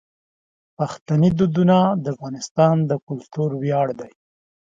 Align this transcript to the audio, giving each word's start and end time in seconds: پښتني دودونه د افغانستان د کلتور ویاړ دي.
پښتني 0.77 1.29
دودونه 1.39 1.77
د 2.03 2.05
افغانستان 2.15 2.75
د 2.89 2.91
کلتور 3.07 3.49
ویاړ 3.61 3.87
دي. 3.99 4.11